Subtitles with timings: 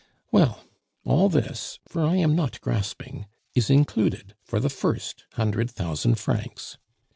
[0.31, 0.63] Well,
[1.05, 6.79] all this, for I am not grasping, is included for the first hundred thousand francs.